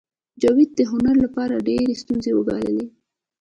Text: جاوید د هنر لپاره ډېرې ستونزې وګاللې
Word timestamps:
جاوید 0.41 0.71
د 0.75 0.79
هنر 0.91 1.15
لپاره 1.25 1.63
ډېرې 1.67 1.93
ستونزې 2.01 2.31
وګاللې 2.35 2.85